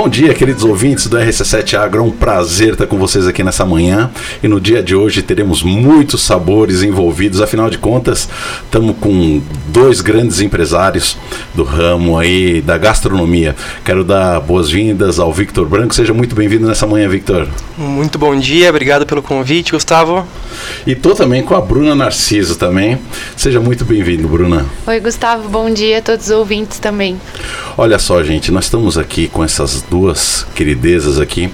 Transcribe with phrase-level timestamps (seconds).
[0.00, 1.98] bom dia, queridos ouvintes do RC7 Agro.
[1.98, 4.12] É um prazer estar com vocês aqui nessa manhã.
[4.40, 7.40] E no dia de hoje teremos muitos sabores envolvidos.
[7.40, 8.28] Afinal de contas,
[8.62, 11.18] estamos com dois grandes empresários
[11.52, 13.56] do ramo aí da gastronomia.
[13.84, 15.92] Quero dar boas-vindas ao Victor Branco.
[15.92, 17.48] Seja muito bem-vindo nessa manhã, Victor.
[17.76, 20.24] Muito bom dia, obrigado pelo convite, Gustavo.
[20.86, 23.00] E tô também com a Bruna Narciso também.
[23.36, 24.64] Seja muito bem-vindo, Bruna.
[24.86, 25.48] Oi, Gustavo.
[25.48, 27.20] Bom dia a todos os ouvintes também.
[27.76, 31.50] Olha só, gente, nós estamos aqui com essas duas queridezas aqui,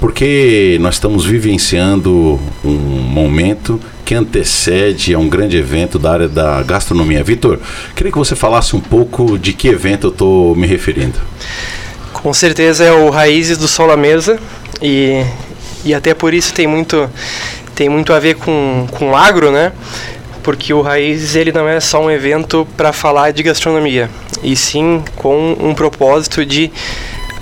[0.00, 6.62] porque nós estamos vivenciando um momento que antecede a um grande evento da área da
[6.62, 7.24] gastronomia.
[7.24, 7.58] Vitor,
[7.96, 11.18] queria que você falasse um pouco de que evento eu estou me referindo.
[12.12, 14.38] Com certeza é o Raízes do Sol à Mesa
[14.80, 15.24] e,
[15.84, 17.08] e até por isso tem muito,
[17.74, 19.72] tem muito a ver com, com agro, né?
[20.42, 24.10] Porque o Raízes ele não é só um evento para falar de gastronomia,
[24.42, 26.70] e sim com um propósito de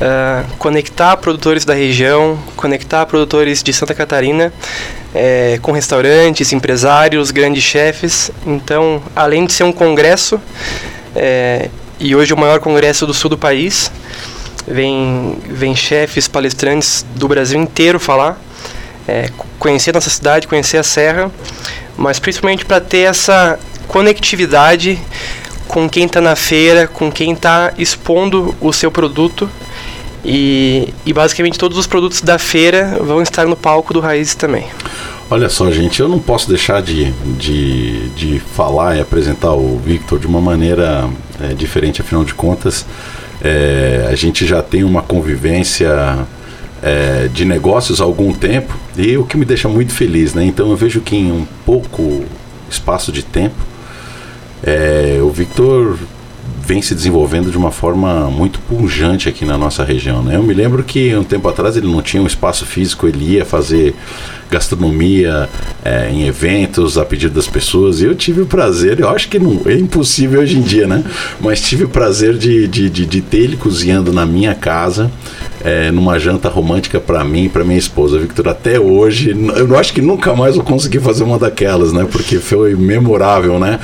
[0.03, 4.53] uh, conectar produtores da região, conectar produtores de Santa Catarina
[5.15, 8.31] é, com restaurantes, empresários, grandes chefes.
[8.47, 10.41] Então, além de ser um congresso,
[11.15, 11.69] é,
[12.01, 13.93] e hoje o maior congresso do sul do país,
[14.67, 18.41] vem, vem chefes, palestrantes do Brasil inteiro falar,
[19.07, 19.29] é,
[19.59, 21.31] conhecer nossa cidade, conhecer a Serra,
[21.97, 24.99] mas principalmente para ter essa conectividade
[25.69, 29.49] com quem está na feira, com quem está expondo o seu produto
[30.25, 34.67] e, e basicamente todos os produtos da feira vão estar no palco do Raiz também.
[35.31, 40.19] Olha só, gente, eu não posso deixar de, de, de falar e apresentar o Victor
[40.19, 41.09] de uma maneira
[41.41, 42.85] é, diferente, afinal de contas,
[43.43, 46.19] é, a gente já tem uma convivência
[46.83, 50.45] é, de negócios há algum tempo e o que me deixa muito feliz, né?
[50.45, 52.25] Então eu vejo que em um pouco
[52.71, 53.57] espaço de tempo,
[54.63, 55.99] é, o Victor
[56.65, 60.23] vem se desenvolvendo de uma forma muito pungente aqui na nossa região.
[60.23, 60.37] Né?
[60.37, 63.45] Eu me lembro que um tempo atrás ele não tinha um espaço físico, ele ia
[63.45, 63.95] fazer
[64.51, 65.49] gastronomia
[65.83, 69.39] é, em eventos a pedido das pessoas e eu tive o prazer, eu acho que
[69.39, 71.03] não é impossível hoje em dia, né?
[71.41, 75.11] Mas tive o prazer de, de, de, de ter ele cozinhando na minha casa.
[75.65, 78.49] É, numa janta romântica para mim e para minha esposa, Victor.
[78.49, 82.05] Até hoje, eu acho que nunca mais vou conseguir fazer uma daquelas, né?
[82.11, 83.79] Porque foi memorável, né?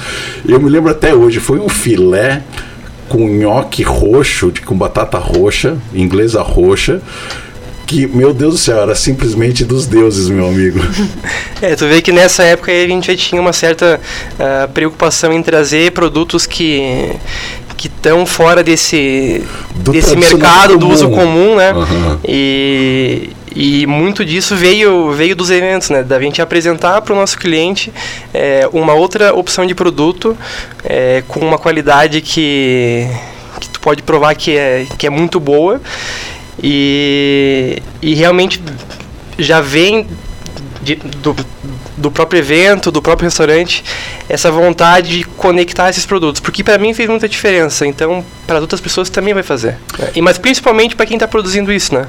[0.47, 2.43] Eu me lembro até hoje, foi um filé
[3.09, 7.00] com nhoque roxo, com batata roxa, inglesa roxa.
[7.87, 10.78] Que, meu Deus do céu, era simplesmente dos deuses, meu amigo.
[11.60, 14.00] É, tu vê que nessa época a gente já tinha uma certa
[14.34, 17.16] uh, preocupação em trazer produtos que
[17.78, 19.43] que estão fora desse,
[19.77, 20.78] do desse mercado comum.
[20.78, 21.72] do uso comum, né?
[21.72, 22.19] Uhum.
[22.25, 26.03] E, e muito disso veio, veio dos eventos, né?
[26.03, 27.93] Da gente apresentar para o nosso cliente
[28.34, 30.37] é, uma outra opção de produto
[30.84, 33.06] é, com uma qualidade que,
[33.61, 35.81] que tu pode provar que é, que é muito boa
[36.60, 38.60] e, e realmente
[39.39, 40.05] já vem
[40.83, 41.37] de, do,
[41.98, 43.84] do próprio evento, do próprio restaurante,
[44.28, 48.81] essa vontade de conectar esses produtos, porque para mim fez muita diferença, então para outras
[48.81, 49.76] pessoas também vai fazer.
[50.14, 52.06] E mas principalmente para quem está produzindo isso, né?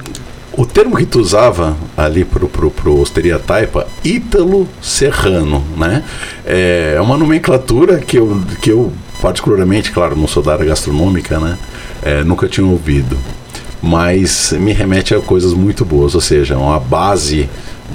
[0.54, 6.04] O termo que tu usava ali pro, pro, pro Osteria Taipa, Ítalo Serrano, né?
[6.46, 11.58] É uma nomenclatura que eu, que eu particularmente, claro, não sou da área gastronômica, né?
[12.02, 13.18] É, nunca tinha ouvido.
[13.82, 17.50] Mas me remete a coisas muito boas, ou seja, uma base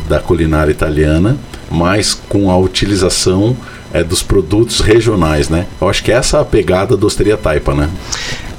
[0.09, 1.37] da culinária italiana,
[1.75, 3.57] mas com a utilização
[3.93, 5.67] é, dos produtos regionais, né?
[5.81, 7.91] Eu acho que essa é a pegada do Osteria Taipa, né?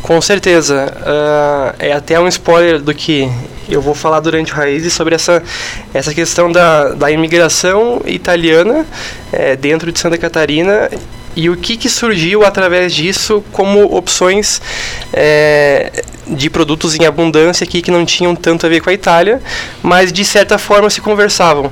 [0.01, 0.93] Com certeza.
[0.99, 3.27] Uh, é até um spoiler do que
[3.67, 5.41] eu vou falar durante o Raízes sobre essa,
[5.93, 8.85] essa questão da, da imigração italiana
[9.31, 10.89] é, dentro de Santa Catarina
[11.35, 14.61] e o que, que surgiu através disso como opções
[15.11, 19.41] é, de produtos em abundância aqui que não tinham tanto a ver com a Itália,
[19.83, 21.71] mas de certa forma se conversavam.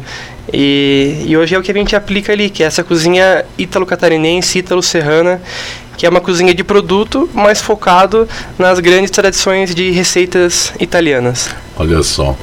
[0.51, 4.59] E, e hoje é o que a gente aplica ali, que é essa cozinha ítalo-catarinense,
[4.59, 5.41] ítalo-serrana,
[5.97, 11.50] que é uma cozinha de produto, mas focado nas grandes tradições de receitas italianas.
[11.77, 12.36] Olha só.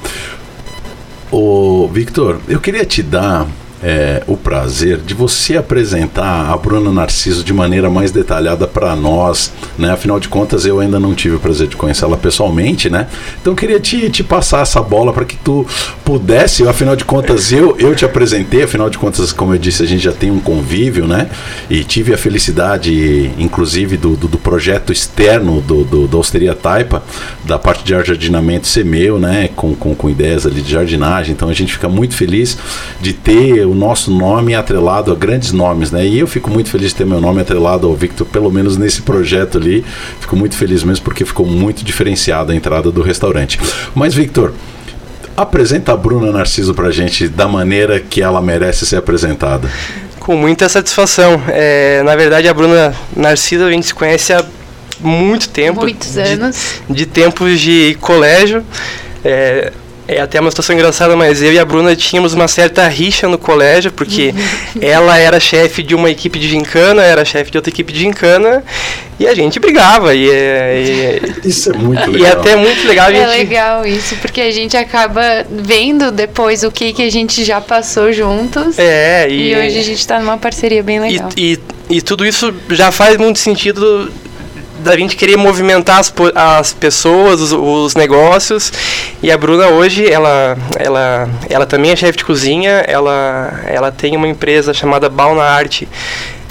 [1.31, 3.47] O Victor, eu queria te dar
[3.83, 9.53] é, o prazer de você apresentar a Bruna Narciso de maneira mais detalhada para nós,
[9.79, 9.91] né?
[9.91, 13.07] Afinal de contas, eu ainda não tive o prazer de conhecê-la pessoalmente, né?
[13.41, 15.67] Então, queria te, te passar essa bola para que tu
[16.05, 19.87] pudesse, afinal de contas, eu, eu te apresentei, afinal de contas, como eu disse, a
[19.87, 21.31] gente já tem um convívio, né?
[21.71, 27.03] E tive a felicidade, inclusive, do, do, do projeto externo do, do, da Osteria Taipa,
[27.45, 29.49] da parte de jardinamento ser meu, né?
[29.57, 31.33] Com, com, com ideias ali de jardinagem.
[31.33, 32.59] Então, a gente fica muito feliz
[33.01, 36.05] de ter o nosso nome atrelado a grandes nomes, né?
[36.05, 39.03] E eu fico muito feliz de ter meu nome atrelado ao Victor, pelo menos nesse
[39.03, 39.85] projeto ali.
[40.21, 43.61] Fico muito feliz mesmo porque ficou muito diferenciada a entrada do restaurante.
[43.95, 44.53] Mas, Victor,
[45.37, 49.69] apresenta a Bruna Narciso pra gente da maneira que ela merece ser apresentada.
[50.19, 51.41] Com muita satisfação.
[51.49, 54.45] É, na verdade, a Bruna Narciso a gente se conhece há
[55.01, 55.81] muito tempo.
[55.81, 56.83] Muitos anos.
[56.89, 58.63] De, de tempos de colégio.
[59.25, 59.73] É,
[60.11, 63.39] é até uma situação engraçada, mas eu e a Bruna tínhamos uma certa rixa no
[63.39, 64.35] colégio, porque
[64.81, 68.65] ela era chefe de uma equipe de gincana, era chefe de outra equipe de gincana,
[69.19, 70.15] e a gente brigava.
[70.15, 72.29] E, e isso é muito legal.
[72.29, 73.25] E até muito legal a é gente...
[73.25, 77.61] É legal isso, porque a gente acaba vendo depois o que, que a gente já
[77.61, 78.79] passou juntos.
[78.79, 81.29] É, e, e hoje a gente está numa parceria bem legal.
[81.37, 84.11] E, e, e tudo isso já faz muito sentido
[84.83, 88.73] da gente querer movimentar as, as pessoas, os, os, negócios.
[89.23, 94.17] E a Bruna hoje, ela, ela, ela também é chefe de cozinha, ela, ela tem
[94.17, 95.89] uma empresa chamada Bauna Arte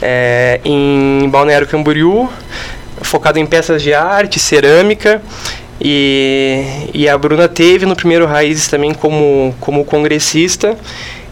[0.02, 2.30] é, em Balneário Camboriú,
[3.02, 5.22] focada em peças de arte, cerâmica.
[5.82, 10.78] E, e a Bruna teve no primeiro Raízes também como, como congressista.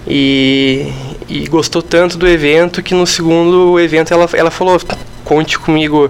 [0.08, 0.92] E,
[1.28, 4.80] e gostou tanto do evento que no segundo evento ela, ela falou:
[5.26, 6.10] conte comigo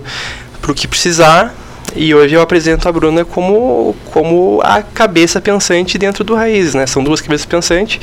[0.67, 1.55] para o que precisar.
[1.95, 6.85] E hoje eu apresento a Bruna como, como a cabeça pensante dentro do Raiz, né?
[6.85, 7.99] São duas cabeças pensantes.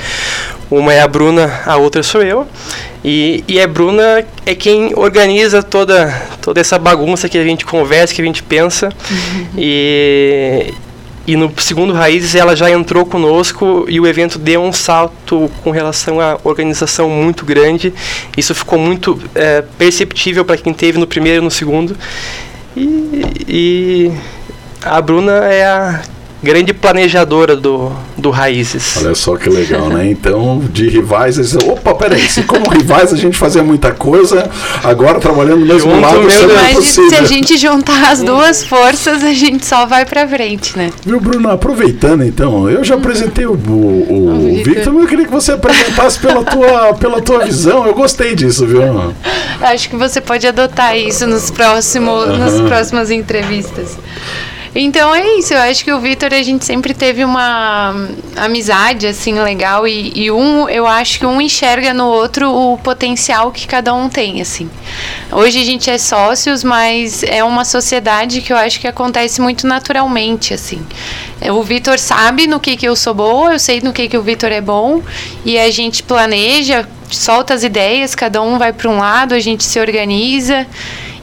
[0.71, 2.47] Uma é a Bruna, a outra sou eu.
[3.05, 8.15] E, e a Bruna é quem organiza toda, toda essa bagunça que a gente conversa,
[8.15, 8.89] que a gente pensa.
[9.11, 9.47] Uhum.
[9.59, 10.73] E,
[11.27, 15.71] e no segundo Raízes ela já entrou conosco e o evento deu um salto com
[15.71, 17.93] relação à organização muito grande.
[18.37, 21.97] Isso ficou muito é, perceptível para quem teve no primeiro e no segundo.
[22.77, 24.13] E, e
[24.85, 26.03] a Bruna é a
[26.45, 28.99] grande planejadora do, do Raízes.
[28.99, 30.09] Olha só que legal, né?
[30.09, 34.51] Então, de rivais, eles opa, peraí, se como rivais a gente fazia muita coisa,
[34.85, 37.09] agora trabalhando no mesmo Junto lado, não é possível.
[37.09, 40.91] Se a gente juntar as duas forças, a gente só vai pra frente, né?
[41.05, 41.51] Viu, Bruno?
[41.51, 45.53] Aproveitando então, eu já apresentei o, o, o, o Victor, mas eu queria que você
[45.53, 47.87] apresentasse pela tua, pela tua visão.
[47.87, 48.83] Eu gostei disso, viu?
[49.61, 52.39] Acho que você pode adotar isso nos próximos, uhum.
[52.39, 53.97] nas próximas entrevistas.
[54.75, 57.95] Então é isso, eu acho que o Vitor a gente sempre teve uma
[58.37, 63.53] amizade assim legal e, e, um, eu acho que um enxerga no outro o potencial
[63.53, 64.69] que cada um tem assim.
[65.31, 69.65] Hoje a gente é sócios, mas é uma sociedade que eu acho que acontece muito
[69.65, 70.85] naturalmente assim.
[71.53, 74.23] O Vitor sabe no que que eu sou boa, eu sei no que que o
[74.23, 75.01] Vitor é bom
[75.45, 79.65] e a gente planeja, solta as ideias, cada um vai para um lado, a gente
[79.65, 80.67] se organiza.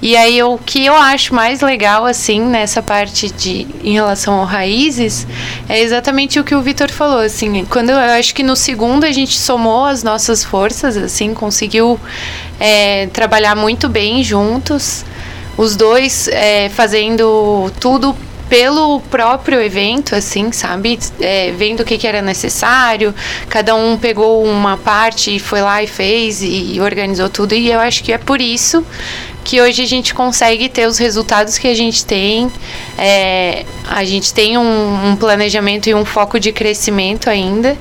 [0.02, 4.46] E aí o que eu acho mais legal assim nessa parte de em relação ao
[4.46, 5.28] raízes
[5.70, 9.12] é exatamente o que o Vitor falou assim, quando eu acho que no segundo a
[9.12, 12.00] gente somou as nossas forças assim, conseguiu
[12.60, 15.06] é, trabalhar muito bem juntos,
[15.56, 18.16] os dois é, fazendo tudo
[18.52, 21.00] pelo próprio evento, assim, sabe?
[21.22, 23.16] É, vendo o que, que, era necessário,
[23.48, 27.56] cada um pegou uma parte e foi lá e fez e organizou tudo.
[27.56, 28.86] E eu acho que é por isso
[29.46, 32.52] que hoje a gente consegue ter os resultados que a gente tem.
[32.98, 37.78] É, a gente tem um, um, planejamento e um foco de crescimento ainda.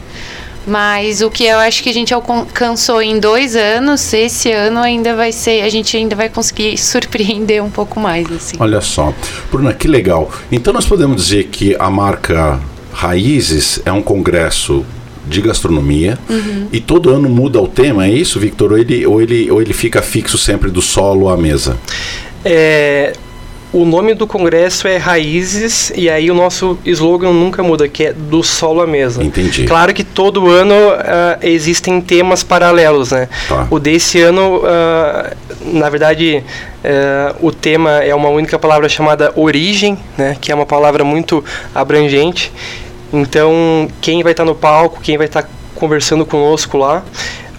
[0.66, 5.14] Mas o que eu acho que a gente alcançou em dois anos, esse ano ainda
[5.14, 8.30] vai ser, a gente ainda vai conseguir surpreender um pouco mais.
[8.30, 8.56] Assim.
[8.60, 9.12] Olha só,
[9.50, 10.30] Bruna, que legal.
[10.52, 12.60] Então nós podemos dizer que a marca
[12.92, 14.84] Raízes é um congresso
[15.26, 16.66] de gastronomia uhum.
[16.72, 18.72] e todo ano muda o tema, é isso, Victor?
[18.72, 21.76] Ou ele, ou ele, ou ele fica fixo sempre do solo à mesa?
[22.44, 23.12] É,
[23.72, 28.12] o nome do congresso é Raízes e aí o nosso slogan nunca muda, que é
[28.12, 29.22] do solo à mesa.
[29.22, 29.64] Entendi.
[29.64, 33.28] Claro que todo ano uh, existem temas paralelos, né?
[33.48, 33.68] Tá.
[33.70, 36.42] O desse ano, uh, na verdade,
[36.84, 40.36] uh, o tema é uma única palavra chamada origem, né?
[40.40, 42.52] Que é uma palavra muito abrangente.
[43.12, 47.02] Então, quem vai estar no palco, quem vai estar conversando conosco lá,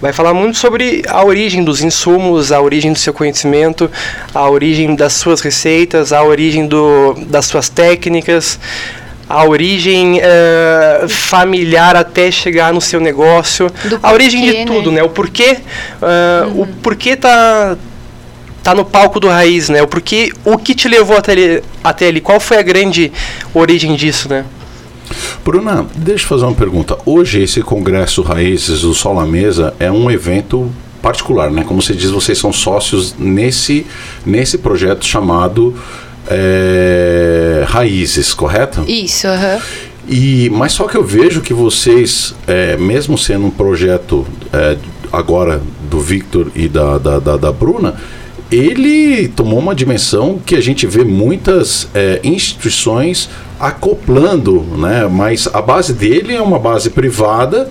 [0.01, 3.89] vai falar muito sobre a origem dos insumos, a origem do seu conhecimento,
[4.33, 8.59] a origem das suas receitas, a origem do, das suas técnicas,
[9.29, 15.03] a origem uh, familiar até chegar no seu negócio, do a origem de tudo, né?
[15.03, 15.59] O porquê,
[16.01, 16.61] uh, uhum.
[16.63, 17.77] o porquê tá
[18.63, 19.81] tá no palco do raiz, né?
[19.81, 23.11] O porquê, o que te levou até ali, até ali, qual foi a grande
[23.53, 24.45] origem disso, né?
[25.43, 26.97] Bruna, deixa eu fazer uma pergunta.
[27.05, 31.63] Hoje esse Congresso Raízes do Sol na Mesa é um evento particular, né?
[31.63, 33.85] Como você diz, vocês são sócios nesse,
[34.25, 35.75] nesse projeto chamado
[36.29, 38.83] é, Raízes, correto?
[38.87, 39.55] Isso, aham.
[39.55, 39.61] Uhum.
[40.09, 44.77] E, mas só que eu vejo que vocês, é, mesmo sendo um projeto é,
[45.11, 47.95] agora do Victor e da, da, da, da Bruna,
[48.51, 53.29] ele tomou uma dimensão que a gente vê muitas é, instituições
[53.59, 55.07] acoplando, né?
[55.09, 57.69] Mas a base dele é uma base privada,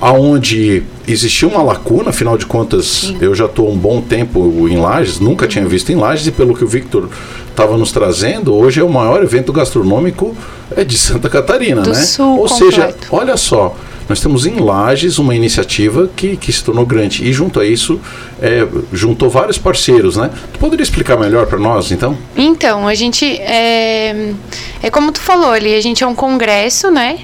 [0.00, 3.18] aonde existia uma lacuna, afinal de contas, Sim.
[3.20, 6.54] eu já estou um bom tempo em Lages, nunca tinha visto em Lages, e pelo
[6.54, 7.08] que o Victor
[7.50, 10.36] estava nos trazendo, hoje é o maior evento gastronômico
[10.74, 12.02] é de Santa Catarina, Do né?
[12.02, 12.64] Sul Ou completo.
[12.64, 13.76] seja, olha só,
[14.08, 17.24] nós temos em Lages uma iniciativa que, que se tornou grande.
[17.24, 18.00] E junto a isso,
[18.40, 20.30] é, juntou vários parceiros, né?
[20.52, 22.16] Tu poderia explicar melhor para nós, então?
[22.36, 23.24] Então, a gente.
[23.24, 24.32] É,
[24.82, 27.18] é como tu falou ali, a gente é um congresso, né?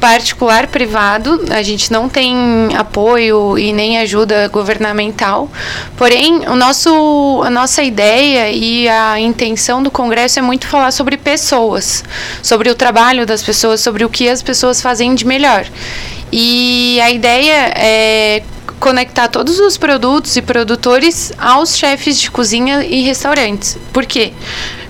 [0.00, 2.26] Particular privado, a gente não tem
[2.76, 5.50] apoio e nem ajuda governamental.
[5.96, 11.16] Porém, o nosso, a nossa ideia e a intenção do congresso é muito falar sobre
[11.16, 12.04] pessoas,
[12.42, 15.66] sobre o trabalho das pessoas, sobre o que as pessoas fazem de melhor.
[16.32, 18.42] E a ideia é
[18.78, 23.78] conectar todos os produtos e produtores aos chefes de cozinha e restaurantes.
[23.92, 24.32] Por quê?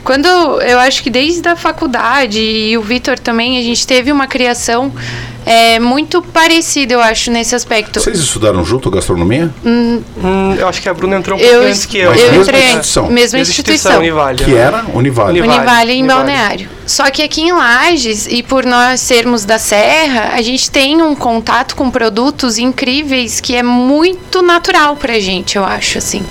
[0.07, 0.29] Quando
[0.63, 4.93] eu acho que desde a faculdade e o Vitor também, a gente teve uma criação
[5.47, 8.00] é muito parecido, eu acho, nesse aspecto.
[8.00, 9.49] Vocês estudaram junto gastronomia?
[9.65, 12.12] Hum, hum, eu acho que a Bruna entrou um pouco antes que eu.
[12.12, 13.09] Eu entrei instituição.
[13.09, 13.99] Mesma instituição.
[13.99, 15.41] Univale, que era Univale.
[15.41, 16.19] Univale, Univale em Univale.
[16.19, 16.69] Balneário.
[16.85, 21.15] Só que aqui em Lages, e por nós sermos da Serra, a gente tem um
[21.15, 26.25] contato com produtos incríveis que é muito natural pra gente, eu acho, assim.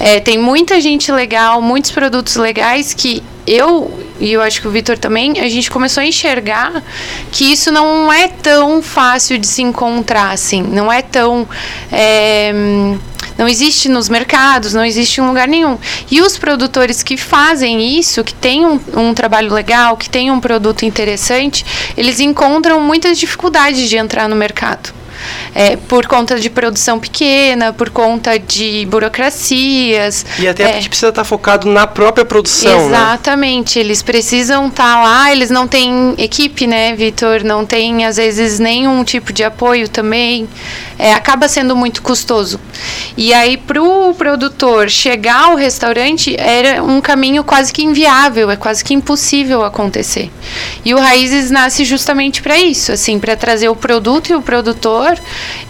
[0.00, 4.70] É, tem muita gente legal, muitos produtos legais que eu e eu acho que o
[4.70, 6.82] Vitor também, a gente começou a enxergar
[7.32, 11.48] que isso não é tão fácil de se encontrar, assim, não é tão.
[11.90, 12.52] É,
[13.36, 15.78] não existe nos mercados, não existe em lugar nenhum.
[16.10, 20.40] E os produtores que fazem isso, que têm um, um trabalho legal, que têm um
[20.40, 21.64] produto interessante,
[21.96, 25.04] eles encontram muitas dificuldades de entrar no mercado
[25.54, 30.24] é, por conta de produção pequena, por conta de burocracias.
[30.38, 32.88] E até é, porque precisa estar focado na própria produção.
[32.88, 32.96] Né?
[32.96, 33.84] Exatamente, né?
[33.84, 37.44] eles precisam estar lá, eles não têm equipe, né, Vitor?
[37.44, 40.48] Não tem, às vezes, nenhum tipo de apoio também.
[40.98, 42.60] É, acaba sendo muito custoso.
[43.16, 48.56] E aí, para o produtor chegar ao restaurante, era um caminho quase que inviável, é
[48.56, 50.30] quase que impossível acontecer.
[50.84, 55.16] E o Raízes nasce justamente para isso, assim, para trazer o produto e o produtor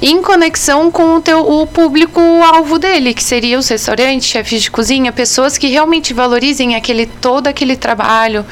[0.00, 5.12] em conexão com o, teu, o público-alvo dele, que seria os restaurantes, chefes de cozinha,
[5.12, 8.46] pessoas que realmente valorizem aquele, todo aquele trabalho,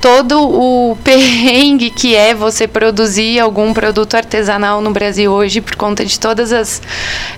[0.00, 6.04] todo o perrengue que é você produzir algum produto artesanal no Brasil hoje, por conta
[6.04, 6.80] de todas as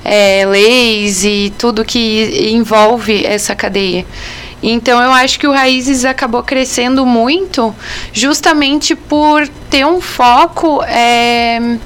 [0.05, 4.05] é, leis e tudo que envolve essa cadeia.
[4.63, 7.75] Então eu acho que o Raízes acabou crescendo muito
[8.13, 11.79] justamente por ter um foco é,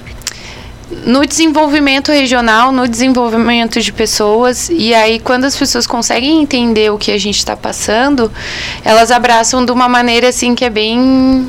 [1.04, 4.70] no desenvolvimento regional, no desenvolvimento de pessoas.
[4.70, 8.30] E aí, quando as pessoas conseguem entender o que a gente está passando,
[8.84, 10.98] elas abraçam de uma maneira assim que é bem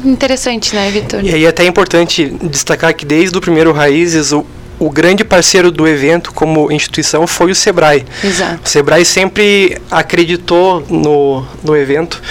[0.05, 1.23] interessante, né, Vitor?
[1.23, 4.45] E aí, é até importante destacar que desde o primeiro Raízes, o,
[4.85, 8.05] o grande parceiro do evento como instituição foi o Sebrae.
[8.21, 8.59] Exato.
[8.65, 12.21] O Sebrae sempre acreditou no, no evento.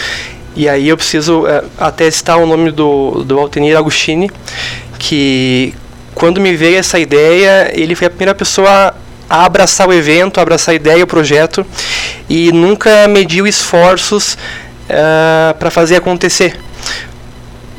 [0.54, 4.30] E aí eu preciso é, até citar o nome do, do Altenir Agostini,
[4.98, 5.74] que
[6.14, 8.94] quando me veio essa ideia, ele foi a primeira pessoa
[9.30, 11.64] a abraçar o evento, a abraçar a ideia, o projeto,
[12.28, 14.38] e nunca mediu esforços uh,
[14.90, 16.54] eh, para fazer acontecer.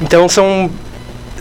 [0.02, 0.72] Então são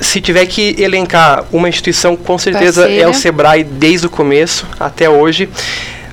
[0.03, 3.05] se tiver que elencar uma instituição, com certeza Parceira.
[3.05, 5.49] é o Sebrae desde o começo até hoje.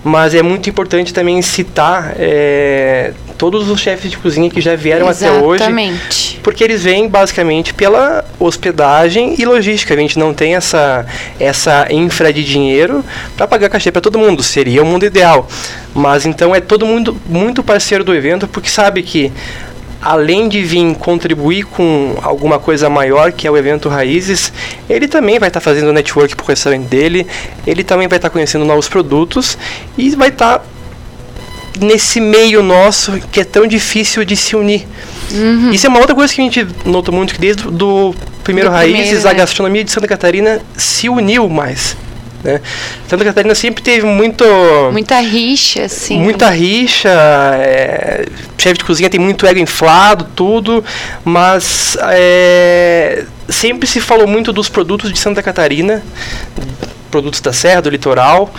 [0.04, 5.10] Mas é muito importante também citar é, todos os chefes de cozinha que já vieram
[5.10, 5.44] Exatamente.
[5.44, 6.40] até hoje.
[6.42, 9.94] Porque eles vêm basicamente pela hospedagem e logística.
[9.94, 11.06] A gente não tem essa,
[11.40, 13.04] essa infra de dinheiro
[13.36, 14.42] para pagar cachê para todo mundo.
[14.42, 15.48] Seria o mundo ideal.
[15.94, 19.32] Mas então é todo mundo muito parceiro do evento porque sabe que
[20.02, 24.52] além de vir contribuir com alguma coisa maior, que é o evento Raízes,
[24.90, 27.28] ele também vai estar tá fazendo network para o restaurante dele,
[27.68, 29.58] ele também vai estar tá conhecendo novos produtos
[29.98, 30.66] e vai estar tá
[31.80, 34.88] nesse meio nosso que é tão difícil de se unir.
[35.32, 35.72] Uhum.
[35.72, 38.74] Isso é uma outra coisa que a gente notou muito, que desde o primeiro do
[38.74, 39.30] Raízes, primeiro, né?
[39.30, 41.96] a gastronomia de Santa Catarina se uniu mais.
[42.44, 42.62] Né?
[43.08, 44.44] Santa Catarina sempre teve muito.
[44.92, 46.20] Muita rixa, assim.
[46.20, 47.10] Muita rixa.
[47.10, 48.26] É,
[48.58, 50.84] chefe de cozinha tem muito ego inflado, tudo.
[51.24, 56.04] Mas é, sempre se falou muito dos produtos de Santa Catarina,
[57.12, 58.54] produtos da Serra, do litoral.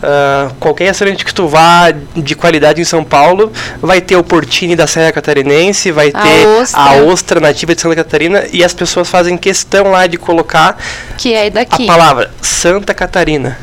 [0.00, 3.52] Uh, qualquer restaurante que tu vá de qualidade em São Paulo
[3.82, 6.80] vai ter o Portini da Serra Catarinense, vai a ter ostra.
[6.80, 10.78] a ostra nativa de Santa Catarina e as pessoas fazem questão lá de colocar
[11.18, 11.84] que é daqui.
[11.84, 13.58] a palavra Santa Catarina.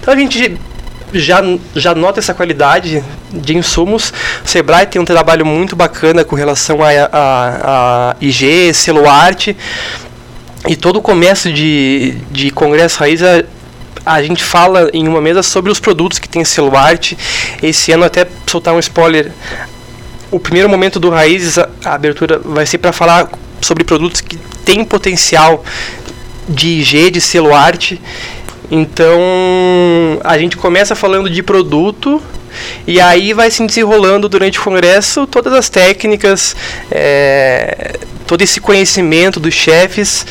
[0.00, 0.56] Então a gente
[1.12, 1.42] já,
[1.74, 4.12] já nota essa qualidade de insumos.
[4.44, 9.56] O Sebrae tem um trabalho muito bacana com relação a, a, a IG, celuarte.
[10.68, 13.20] E todo o comércio de, de Congresso Raiz
[14.04, 17.16] a, gente fala em uma mesa sobre os produtos que tem celuarte.
[17.62, 19.32] Esse ano até soltar um spoiler.
[20.30, 23.30] O primeiro momento do Raízes, a, abertura vai ser para falar
[23.60, 25.64] sobre produtos que têm potencial
[26.48, 28.00] de IG, de celuarte.
[28.70, 29.20] Então
[30.24, 32.22] a gente começa falando de produto
[32.86, 36.56] e aí vai se desenrolando durante o congresso todas as técnicas,
[36.90, 40.26] é, todo esse conhecimento dos chefes.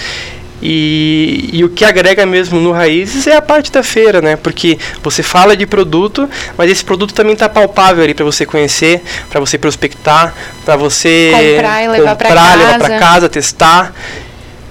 [0.62, 4.36] E, e, o que agrega mesmo no Raízes é a parte da feira, né?
[4.36, 9.01] Porque você fala de produto, mas esse produto também está palpável ali para você conhecer,
[9.30, 13.00] para você prospectar, para você comprar e levar para casa.
[13.00, 13.94] Casa, testar.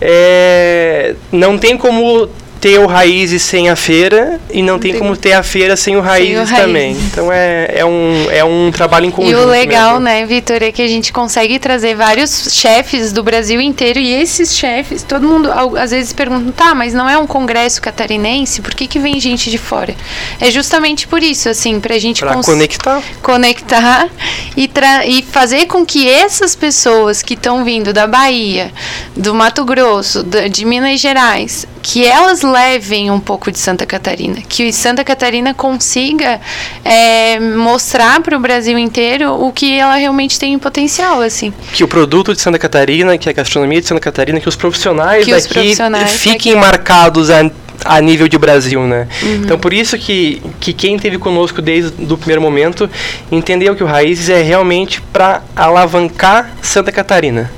[0.00, 2.28] É, não tem como
[2.60, 5.96] ter o Raízes sem a feira e não, tem, tem, como ter a feira sem
[5.96, 6.92] o Raízes, sem o também.
[6.92, 9.32] Então é, é, um, é um trabalho em conjunto.
[9.32, 10.04] E o legal, mesmo.
[10.04, 14.54] né, Vitor, é que a gente consegue trazer vários chefes do Brasil inteiro e esses
[14.54, 18.60] chefes, todo mundo às vezes pergunta, tá, mas não é um congresso catarinense?
[18.60, 19.94] Por que, que vem gente de fora?
[20.38, 23.02] É justamente por isso, assim, pra gente pra conectar.
[23.22, 24.08] Conectar
[24.56, 24.70] e,
[25.06, 28.70] e fazer com que essas pessoas que estão vindo da Bahia,
[29.16, 34.72] do Mato Grosso, de Minas Gerais, que elas levem um pouco de Santa Catarina, que
[34.72, 36.40] Santa Catarina consiga
[36.84, 41.52] é, mostrar para o Brasil inteiro o que ela realmente tem em potencial, assim.
[41.72, 45.24] Que o produto de Santa Catarina, que a gastronomia de Santa Catarina, que os profissionais
[45.24, 46.66] que daqui os profissionais fiquem daqui.
[46.66, 47.50] marcados a,
[47.84, 49.06] a nível de Brasil, né?
[49.22, 49.42] Uhum.
[49.44, 52.88] Então por isso que, que quem esteve conosco desde o primeiro momento
[53.30, 57.50] entendeu que o Raízes é realmente para alavancar Santa Catarina.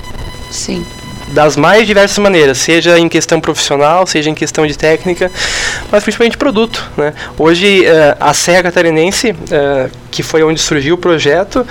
[0.51, 0.85] Sim
[1.29, 5.31] das mais diversas maneiras, seja em questão profissional, seja em questão de técnica,
[5.91, 6.91] mas principalmente produto.
[6.97, 7.13] Né?
[7.37, 11.65] Hoje, uh, a Serra Catarinense, uh, que foi onde surgiu o projeto,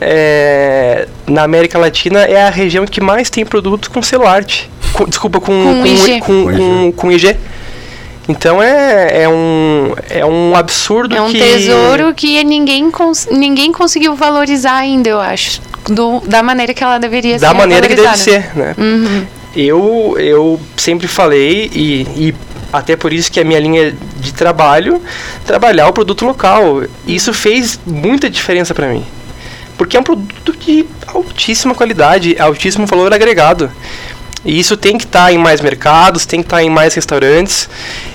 [0.00, 4.44] é, na América Latina é a região que mais tem produtos com celular.
[4.92, 6.20] Com, desculpa, com, com, com, IG.
[6.20, 7.36] Com, com, com IG.
[8.28, 11.38] Então é, é, um, é um absurdo É um que...
[11.38, 15.60] tesouro que ninguém, cons ninguém conseguiu valorizar ainda, eu acho
[15.90, 17.46] do, da maneira que ela deveria da ser.
[17.46, 18.74] Da maneira que deve ser, né?
[18.76, 19.26] Uhum.
[19.54, 22.34] Eu, eu sempre falei, e, e
[22.72, 25.00] até por isso que é a minha linha de trabalho,
[25.46, 26.82] trabalhar o produto local.
[27.06, 29.04] Isso fez muita diferença para mim.
[29.78, 33.70] Porque é um produto de altíssima qualidade, altíssimo valor agregado.
[34.46, 36.94] E isso tem que estar tá em mais mercados, tem que estar tá em mais
[36.94, 37.68] restaurantes.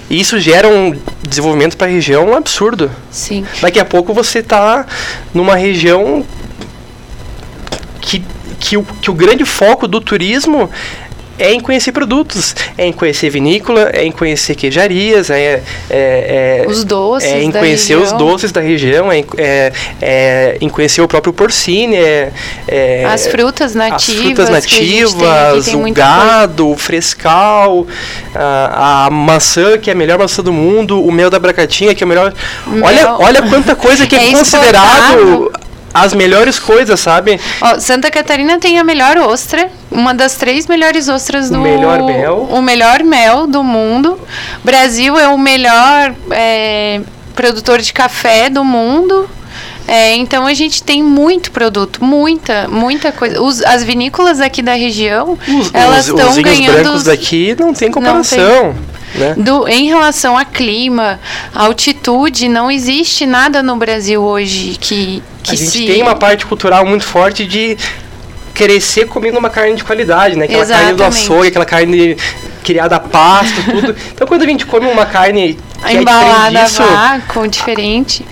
[0.10, 2.89] E isso gera um desenvolvimento para a região absurdo.
[3.12, 3.46] Sim.
[3.62, 4.86] Daqui a pouco você está
[5.34, 6.26] numa região
[8.00, 8.24] que,
[8.60, 10.70] que, o, que o grande foco do turismo
[11.41, 16.65] é em conhecer produtos, é em conhecer vinícola, é em conhecer queijarias, é, é, é
[16.67, 18.04] os doces, é em conhecer região.
[18.04, 22.32] os doces da região, é, é, é em conhecer o próprio porcine, é,
[22.67, 26.75] é as frutas nativas, as frutas nativas, tem, o gado, coisa.
[26.75, 27.88] o frescal,
[28.36, 32.04] a, a, maçã que é a melhor maçã do mundo, o mel da bracatinha que
[32.04, 32.34] é o melhor.
[32.67, 32.86] Mel.
[32.86, 35.51] Olha, olha quanta coisa que é, é considerado
[35.93, 37.39] as melhores coisas, sabe?
[37.62, 42.01] Ó, Santa Catarina tem a melhor ostra, uma das três melhores ostras do o melhor
[42.04, 44.19] mel, o melhor mel do mundo.
[44.63, 47.01] Brasil é o melhor é,
[47.36, 49.30] produtor de café do mundo.
[49.88, 53.41] É, então a gente tem muito produto, muita, muita coisa.
[53.41, 56.77] Os, as vinícolas aqui da região, os, elas estão ganhando.
[56.77, 58.67] Os brancos daqui não tem comparação.
[58.67, 58.90] Não tem.
[59.15, 59.36] Né?
[59.38, 61.19] Do, em relação a clima,
[61.54, 65.86] altitude, não existe nada no Brasil hoje que, que a gente se...
[65.86, 67.78] tem uma parte cultural muito forte de
[68.54, 70.45] crescer comendo uma carne de qualidade, né?
[70.45, 70.97] Aquela Exatamente.
[70.97, 72.17] carne do açougue, aquela carne
[72.63, 73.95] criada a pasto, tudo.
[74.13, 78.26] Então quando a gente come uma carne que é embalada é disso, a vácuo, diferente.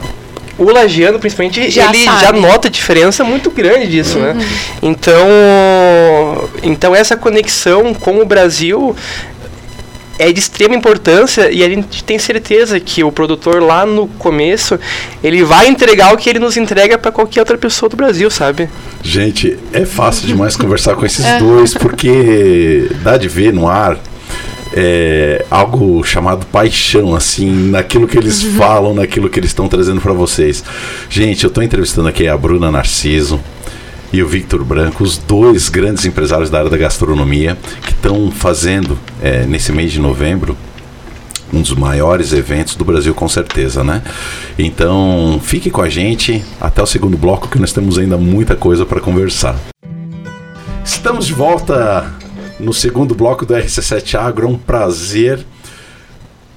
[0.58, 2.22] O lagiano, principalmente, já ele sabe.
[2.22, 4.32] já nota a diferença muito grande disso, né?
[4.32, 4.36] uhum.
[4.36, 4.48] né?
[4.82, 8.96] Então, então essa conexão com o Brasil
[10.20, 14.78] é de extrema importância e a gente tem certeza que o produtor lá no começo
[15.24, 18.70] ele vai entregar o que ele nos entrega para qualquer outra pessoa do Brasil, sabe?
[19.02, 23.98] Gente, é fácil demais conversar com esses dois porque dá de ver no ar
[24.74, 28.52] é, algo chamado paixão, assim, naquilo que eles uhum.
[28.54, 30.64] falam, naquilo que eles estão trazendo para vocês.
[31.10, 33.40] Gente, eu estou entrevistando aqui a Bruna Narciso
[34.12, 38.98] e o Victor Branco, os dois grandes empresários da área da gastronomia, que estão fazendo
[39.22, 40.58] é, nesse mês de novembro
[41.52, 44.04] um dos maiores eventos do Brasil, com certeza, né?
[44.58, 48.86] Então, fique com a gente até o segundo bloco, que nós temos ainda muita coisa
[48.86, 49.56] para conversar.
[50.86, 52.14] Estamos de volta
[52.60, 55.44] no segundo bloco do RC7 Agro, é um prazer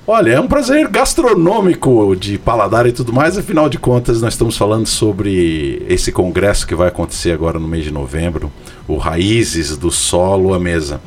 [0.05, 3.39] Olha, é um prazer gastronômico de paladar e tudo mais.
[3.39, 7.85] Afinal de contas, nós estamos falando sobre esse congresso que vai acontecer agora no mês
[7.85, 8.53] de novembro,
[8.89, 11.01] o Raízes do Solo à Mesa.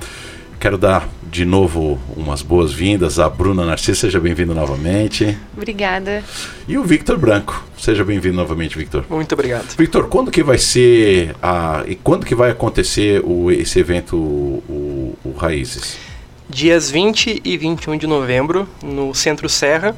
[0.58, 5.38] Quero dar de novo umas boas-vindas à Bruna Narciso, seja bem-vindo novamente.
[5.58, 6.24] Obrigada.
[6.66, 9.04] E o Victor Branco, seja bem-vindo novamente, Victor.
[9.10, 9.76] Muito obrigado.
[9.78, 15.18] Victor, quando que vai ser a e quando que vai acontecer o, esse evento o,
[15.26, 16.15] o Raízes?
[16.48, 19.96] Dias 20 e 21 de novembro, no Centro Serra,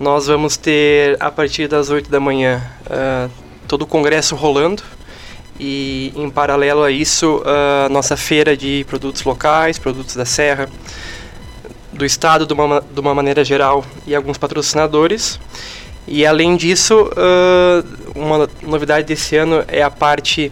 [0.00, 3.30] nós vamos ter, a partir das 8 da manhã, uh,
[3.68, 4.82] todo o congresso rolando.
[5.60, 10.70] E, em paralelo a isso, a nossa feira de produtos locais, produtos da Serra,
[11.92, 15.38] do Estado de uma, de uma maneira geral e alguns patrocinadores.
[16.06, 20.50] E, além disso, uh, uma novidade desse ano é a parte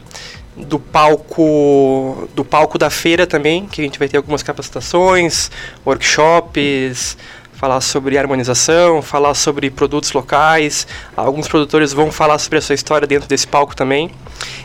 [0.56, 5.50] do palco do palco da feira também, que a gente vai ter algumas capacitações,
[5.84, 7.16] workshops,
[7.56, 10.86] falar sobre harmonização, falar sobre produtos locais.
[11.16, 14.10] Alguns produtores vão falar sobre a sua história dentro desse palco também.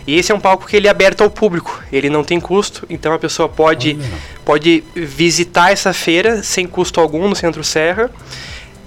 [0.05, 2.85] E esse é um palco que ele é aberto ao público, ele não tem custo,
[2.89, 3.97] então a pessoa pode,
[4.43, 8.09] pode visitar essa feira sem custo algum no Centro Serra.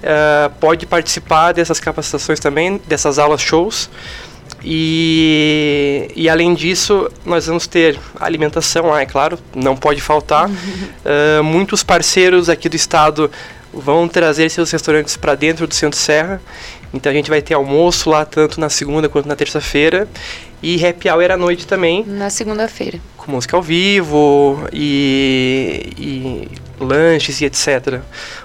[0.02, 3.88] Uh, pode participar dessas capacitações também, dessas aulas shows.
[4.64, 10.48] E, e além disso, nós vamos ter alimentação lá, é claro, não pode faltar.
[10.48, 13.30] uh, muitos parceiros aqui do estado
[13.72, 16.40] vão trazer seus restaurantes para dentro do Centro Serra.
[16.94, 20.08] Então a gente vai ter almoço lá tanto na segunda quanto na terça-feira.
[20.62, 22.04] E happy hour à noite também.
[22.06, 22.98] Na segunda-feira.
[23.18, 26.48] Com música ao vivo e, e
[26.82, 28.00] lanches e etc.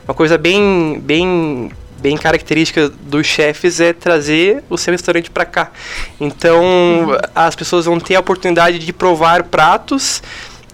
[0.05, 5.71] Uma coisa bem, bem bem característica dos chefes é trazer o seu restaurante para cá.
[6.19, 7.17] Então, uhum.
[7.35, 10.21] as pessoas vão ter a oportunidade de provar pratos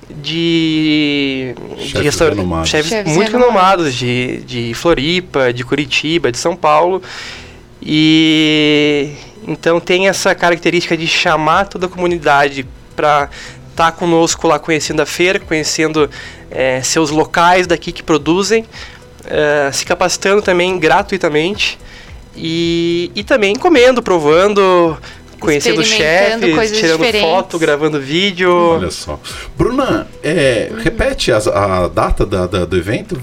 [0.09, 7.01] de, de restaurantes chefes, chefes muito renomados de, de Floripa, de Curitiba, de São Paulo.
[7.81, 9.11] E
[9.47, 13.29] então tem essa característica de chamar toda a comunidade para
[13.69, 16.09] estar tá conosco lá conhecendo a feira, conhecendo
[16.49, 18.65] é, seus locais daqui que produzem,
[19.25, 21.77] uh, se capacitando também gratuitamente
[22.35, 24.97] e, e também comendo, provando,
[25.39, 27.21] conhecendo chefes, tirando diferentes.
[27.21, 28.51] foto, gravando vídeo.
[28.51, 29.19] Olha só.
[29.57, 33.19] Bruna, é, repete a, a data da, da, do evento.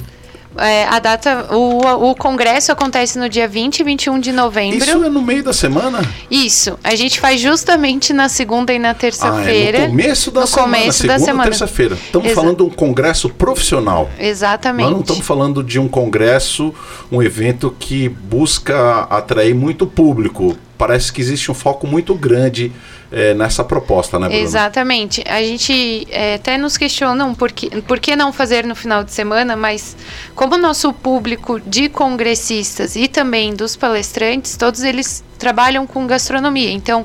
[0.56, 4.78] É, a data, o, o congresso acontece no dia 20 e 21 de novembro.
[4.78, 6.00] Isso é no meio da semana?
[6.30, 6.78] Isso.
[6.84, 9.78] A gente faz justamente na segunda e na terça-feira.
[9.78, 10.78] Ah, é no começo da no semana.
[10.78, 11.44] Começo segunda da semana.
[11.44, 11.94] terça-feira.
[11.94, 14.10] Estamos Exa falando de um congresso profissional.
[14.18, 14.84] Exatamente.
[14.84, 16.74] Nós não estamos falando de um congresso,
[17.10, 20.56] um evento que busca atrair muito público.
[20.76, 22.72] Parece que existe um foco muito grande
[23.12, 24.42] é, nessa proposta, né, Bruno?
[24.42, 25.22] Exatamente.
[25.28, 29.12] A gente é, até nos questionam por que, por que não fazer no final de
[29.12, 29.94] semana, mas
[30.34, 36.70] como o nosso público de congressistas e também dos palestrantes, todos eles trabalham com gastronomia.
[36.70, 37.04] Então,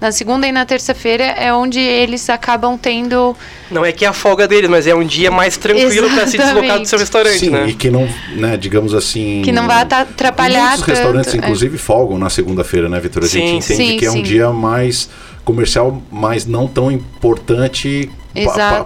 [0.00, 3.34] na segunda e na terça-feira é onde eles acabam tendo.
[3.70, 6.36] Não é que é a folga deles, mas é um dia mais tranquilo para se
[6.38, 7.68] deslocar do seu restaurante, Sim, né?
[7.68, 9.42] E que não, né, digamos assim.
[9.42, 10.68] Que não vai atrapalhar.
[10.68, 11.46] Muitos restaurantes, tanto, é.
[11.46, 11.78] inclusive, é.
[11.78, 13.24] folgam na segunda-feira, né, Vitor?
[13.24, 15.08] A gente sim, entende sim, que é um dia mais
[15.48, 18.10] comercial, mas não tão importante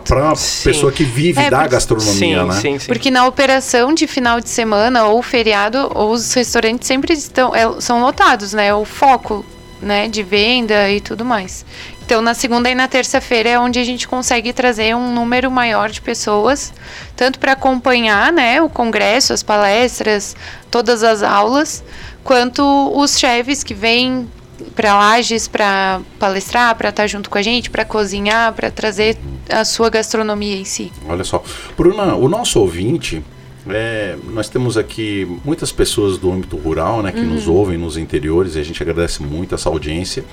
[0.07, 2.55] para a pessoa que vive é, da gastronomia, sim, né?
[2.55, 2.87] Sim, sim.
[2.87, 8.01] Porque na operação de final de semana ou feriado, os restaurantes sempre estão é, são
[8.01, 8.73] lotados, né?
[8.73, 9.45] O foco,
[9.81, 11.67] né, de venda e tudo mais.
[12.05, 15.91] Então, na segunda e na terça-feira é onde a gente consegue trazer um número maior
[15.91, 16.73] de pessoas,
[17.17, 20.37] tanto para acompanhar, né, o congresso, as palestras,
[20.71, 21.83] todas as aulas,
[22.23, 22.63] quanto
[22.95, 24.29] os chefes que vêm
[24.75, 29.19] para Lages para palestrar, para estar tá junto com a gente, para cozinhar, para trazer
[29.49, 30.93] a sua gastronomia em si.
[31.09, 31.43] Olha só,
[31.77, 33.23] Bruna, o nosso ouvinte,
[33.69, 37.35] é, nós temos aqui muitas pessoas do âmbito rural, né, que uhum.
[37.35, 40.25] nos ouvem nos interiores e a gente agradece muito essa audiência.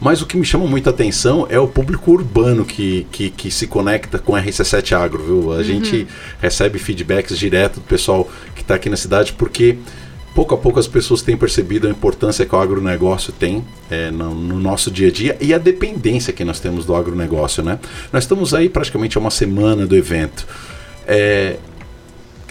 [0.00, 3.66] Mas o que me chama muita atenção é o público urbano que, que, que se
[3.66, 5.52] conecta com a RC7 Agro, viu?
[5.52, 5.64] A uhum.
[5.64, 6.06] gente
[6.40, 9.78] recebe feedbacks direto do pessoal que está aqui na cidade porque
[10.36, 14.34] pouco a pouco as pessoas têm percebido a importância que o agronegócio tem é, no,
[14.34, 17.78] no, nosso dia a dia e a dependência que nós temos do agronegócio, né?
[18.12, 20.46] Nós estamos aí praticamente a uma semana do evento.
[21.06, 21.56] É,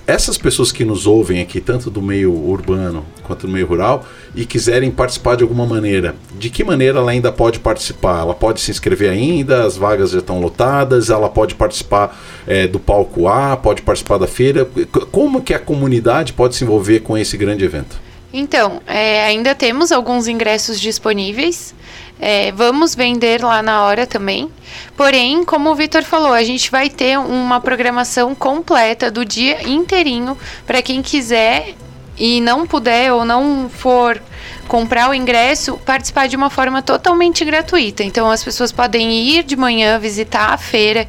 [0.08, 4.46] essas pessoas que nos ouvem aqui, tanto do meio urbano quanto do meio rural, e
[4.46, 8.20] quiserem participar de alguma maneira, de que maneira ela ainda pode participar?
[8.20, 12.15] Ela pode se inscrever ainda, as vagas já estão lotadas, ela pode participar
[12.46, 14.68] é, do palco A, pode participar da feira.
[15.12, 18.00] Como que a comunidade pode se envolver com esse grande evento?
[18.38, 21.74] Então, é, ainda temos alguns ingressos disponíveis.
[22.19, 24.49] É, vamos vender lá na hora também.
[24.95, 30.38] Porém, como o Vitor falou, a gente vai ter uma programação completa do dia inteirinho
[30.65, 31.75] para quem quiser
[32.17, 34.21] e não puder ou não for
[34.67, 38.04] comprar o ingresso, participar de uma forma totalmente gratuita.
[38.04, 41.08] Então as pessoas podem ir de manhã visitar a feira,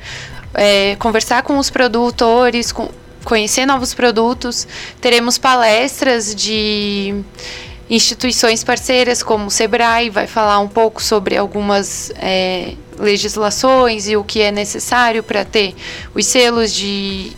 [0.54, 2.90] é, conversar com os produtores, com,
[3.24, 4.66] conhecer novos produtos.
[5.00, 7.22] Teremos palestras de
[7.88, 14.24] instituições parceiras como o Sebrae, vai falar um pouco sobre algumas é, legislações e o
[14.24, 15.74] que é necessário para ter
[16.14, 17.32] os selos de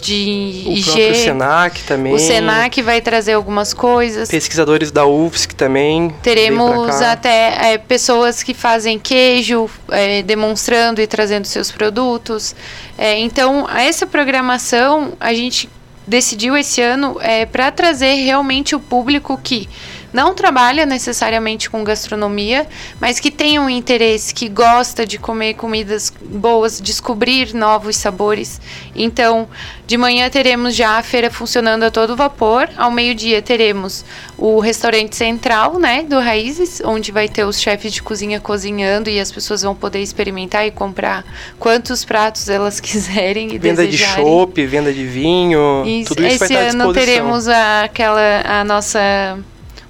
[0.00, 0.84] de o IG.
[0.84, 2.14] próprio Senac também.
[2.14, 4.30] O Senac vai trazer algumas coisas.
[4.30, 6.14] Pesquisadores da UFSC também.
[6.22, 12.54] Teremos até é, pessoas que fazem queijo, é, demonstrando e trazendo seus produtos.
[12.96, 15.68] É, então, essa programação a gente
[16.10, 19.68] decidiu esse ano é, para trazer realmente o público que
[20.12, 22.66] não trabalha necessariamente com gastronomia,
[23.00, 28.60] mas que tem um interesse, que gosta de comer comidas boas, descobrir novos sabores.
[28.94, 29.48] Então,
[29.86, 32.68] de manhã teremos já a feira funcionando a todo vapor.
[32.76, 34.04] Ao meio-dia teremos
[34.38, 39.18] o restaurante central, né, do Raízes, onde vai ter os chefes de cozinha cozinhando e
[39.20, 41.24] as pessoas vão poder experimentar e comprar
[41.58, 44.24] quantos pratos elas quiserem e Venda de desejarem.
[44.24, 46.92] chopp, venda de vinho, Isso, tudo isso vai esse estar à ano disposição.
[46.92, 49.38] teremos a, aquela a nossa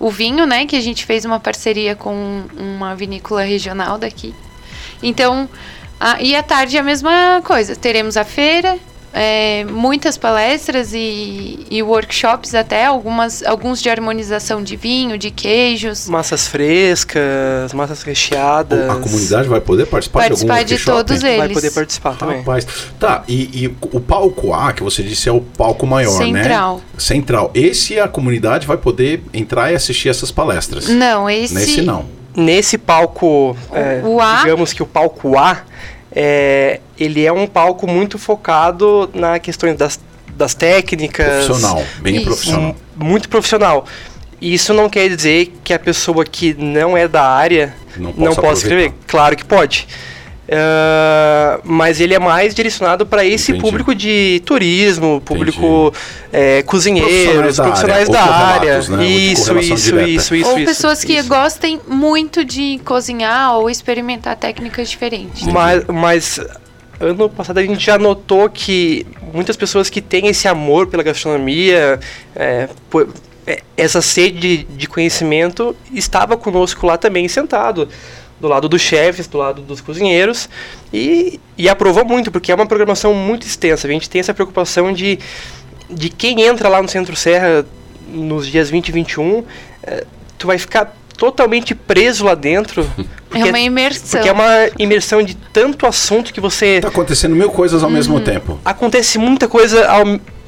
[0.01, 4.35] o vinho, né, que a gente fez uma parceria com uma vinícola regional daqui.
[5.03, 5.49] Então,
[6.01, 7.77] a- e à tarde a mesma coisa.
[7.77, 8.79] Teremos a feira,
[9.13, 16.09] é, muitas palestras e, e workshops até algumas alguns de harmonização de vinho, de queijos.
[16.09, 18.89] Massas frescas, massas recheadas.
[18.89, 21.39] A comunidade vai poder participar, Participar de de todos eles.
[21.39, 22.39] vai poder participar também.
[22.39, 22.67] Rapaz,
[22.99, 26.77] tá, e, e o palco A, que você disse, é o palco maior, Central.
[26.77, 26.83] né?
[26.99, 27.51] Central.
[27.55, 30.89] Esse a comunidade vai poder entrar e assistir essas palestras.
[30.89, 32.05] Não, esse Nesse não.
[32.37, 35.63] Nesse palco, é, o A- digamos que o palco A,
[36.13, 40.01] é, ele é um palco muito focado na questão das,
[40.37, 41.45] das técnicas.
[41.47, 42.25] Profissional, bem Isso.
[42.25, 42.77] profissional.
[42.99, 43.87] um- muito profissional.
[44.41, 48.63] Isso não quer dizer que a pessoa que não é da área Não não possa
[48.63, 48.93] escrever.
[49.07, 49.87] Claro que pode.
[50.53, 53.65] Ah, mas ele é mais direcionado para esse Entendi.
[53.65, 55.93] público de turismo, público
[56.33, 58.79] é, cozinheiros, Profissionais profissionais da da área, área.
[58.81, 59.07] ou correlatos, né?
[59.07, 60.09] Isso, isso, direta.
[60.11, 61.29] isso, isso, ou isso, pessoas que isso.
[61.29, 65.47] gostem muito de cozinhar ou experimentar técnicas diferentes.
[65.47, 66.41] Mas, mas
[66.99, 72.01] ano passado a gente já notou que muitas pessoas que têm esse amor pela gastronomia,
[72.35, 73.09] é, por-
[73.47, 77.89] é, essa sede de, de conhecimento, estava conosco lá também sentado.
[78.41, 80.49] Do lado dos chefes, do lado dos cozinheiros,
[80.93, 83.87] e, e aprovou muito, porque é uma programação muito extensa.
[83.87, 85.19] A gente tem essa preocupação de,
[85.91, 87.67] de quem entra lá no Centro Serra
[88.09, 89.45] nos dias 20 e 21,
[89.83, 90.05] é,
[90.39, 92.89] tu vai ficar totalmente preso lá dentro.
[93.33, 94.09] É porque- uma imersão.
[94.11, 96.81] porque é uma imersão de tanto assunto que você.
[96.81, 98.59] Tá acontecendo mil coisas ao mesmo tempo.
[98.65, 100.03] Acontece muita coisa ao,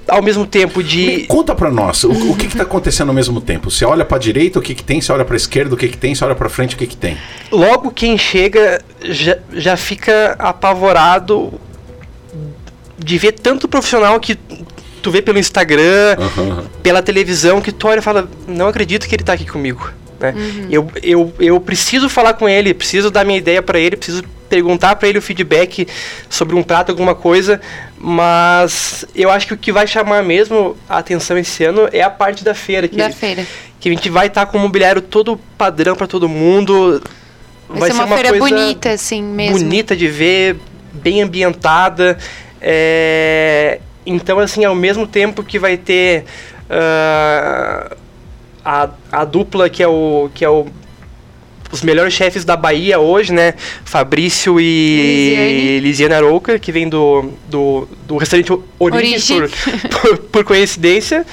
[0.09, 1.27] ao mesmo tempo Me de.
[1.27, 3.71] conta pra nós, o, o que que tá acontecendo ao mesmo tempo?
[3.71, 5.01] Você olha pra direita, o que que tem?
[5.01, 6.15] Você olha pra esquerda, o que que tem?
[6.15, 7.17] Você olha pra frente, o que que tem?
[7.51, 11.53] Logo quem chega já, já fica apavorado
[12.99, 14.37] de ver tanto profissional que
[15.03, 16.65] tu vê pelo Instagram, Aham.
[16.83, 19.91] pela televisão, que tu olha e fala, não acredito que ele tá aqui comigo.
[20.21, 20.35] Né?
[20.71, 24.97] Eu, eu, eu preciso falar com ele, preciso dar minha ideia para ele, preciso perguntar
[24.97, 25.89] para ele o feedback
[26.29, 27.59] sobre um prato, alguma coisa,
[27.99, 32.11] mas eu acho que o que vai chamar mesmo a atenção esse ano é a
[32.11, 33.47] parte da feira, que, da feira.
[33.81, 37.03] que a gente vai estar com o mobiliário todo padrão para todo mundo.
[37.67, 39.59] Vai, ser uma, feira coisa bonita, assim mesmo.
[39.59, 40.59] bonita de ver,
[40.93, 42.19] bem ambientada.
[42.61, 46.27] é, Então, assim, ao mesmo tempo que vai ter
[46.69, 47.97] ah,
[48.63, 50.67] a, a dupla que é o que é o
[51.73, 53.55] os melhores chefes da Bahia hoje, né?
[53.85, 55.81] Fabrício e Lisiane.
[55.81, 59.59] Lisiane Arouca, que vem do, do, do restaurante Origem, Origem.
[59.89, 61.27] Por, por, por coincidência.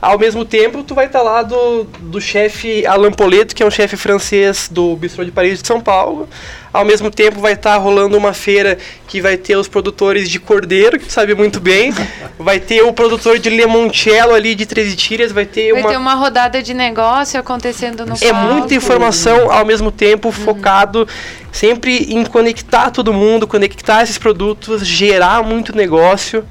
[0.00, 3.70] Ao mesmo tempo, tu vai estar lá do, do chefe Alain Poleto, que é um
[3.70, 6.26] chefe francês do Bistrô de Paris de São Paulo.
[6.72, 8.78] Ao mesmo tempo, vai estar rolando uma feira
[9.08, 11.92] que vai ter os produtores de cordeiro, que tu sabe muito bem.
[12.38, 15.96] Vai ter o produtor de limoncello ali de Três Tiras, vai ter Vai uma ter
[15.98, 18.54] uma rodada de negócio acontecendo no é palco.
[18.54, 21.06] muita informação ao mesmo tempo focado
[21.52, 26.42] sempre em conectar todo mundo, conectar esses produtos, gerar muito negócio.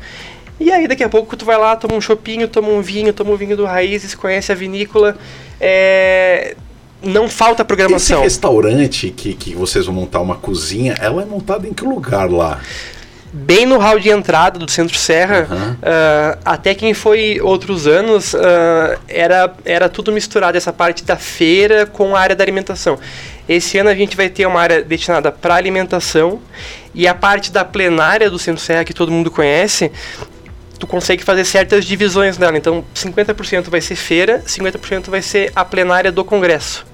[0.59, 3.31] E aí daqui a pouco tu vai lá, toma um chopinho, toma um vinho, toma
[3.31, 5.17] um vinho do Raízes, conhece a vinícola.
[5.59, 6.55] É,
[7.01, 8.21] Não falta Esse programação.
[8.21, 12.59] restaurante que, que vocês vão montar uma cozinha, ela é montada em que lugar lá?
[13.31, 15.77] Bem no hall de entrada do Centro Serra, Aham.
[15.83, 21.85] ah, até quem foi outros anos, ah, era, era tudo misturado, essa parte da feira
[21.85, 22.97] com a área da alimentação.
[23.47, 26.39] Esse ano a gente vai ter uma área destinada para alimentação
[26.93, 29.91] e a parte da plenária do Centro Serra, que todo mundo conhece,
[30.79, 32.57] tu consegue fazer certas divisões dela.
[32.57, 36.88] Então, 50% vai ser feira, 50% vai ser a plenária do congresso.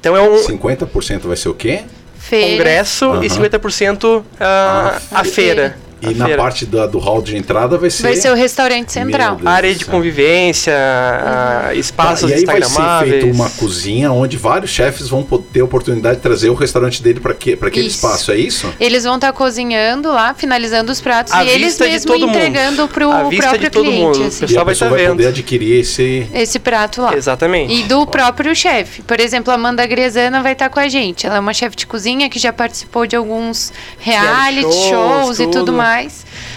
[0.00, 1.82] Então é um 50% vai ser o quê?
[2.18, 2.56] Feira.
[2.56, 3.22] Congresso uhum.
[3.22, 5.76] e 50% uh, ah, a feira.
[6.10, 6.42] E na feira.
[6.42, 8.02] parte da, do hall de entrada vai ser.
[8.02, 9.40] Vai ser o restaurante central.
[9.44, 11.72] Área de convivência, uhum.
[11.72, 15.64] espaços tá, e aí vai ser feito uma cozinha onde vários chefes vão ter a
[15.64, 17.96] oportunidade de trazer o restaurante dele para aquele isso.
[17.96, 18.72] espaço, é isso?
[18.78, 23.08] Eles vão estar tá cozinhando lá, finalizando os pratos a e eles mesmos entregando para
[23.08, 23.94] o próprio cliente.
[23.94, 24.24] Mundo.
[24.24, 24.44] Assim.
[24.44, 26.26] O pessoal e vai, estar tá vai poder adquirir esse...
[26.32, 27.14] esse prato lá.
[27.14, 27.72] Exatamente.
[27.74, 29.02] E do próprio chefe.
[29.02, 31.26] Por exemplo, a Amanda Grezana vai estar tá com a gente.
[31.26, 35.48] Ela é uma chefe de cozinha que já participou de alguns reality shows, shows tudo.
[35.48, 35.93] e tudo mais.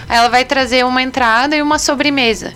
[0.09, 2.53] Ela vai trazer uma entrada e uma sobremesa.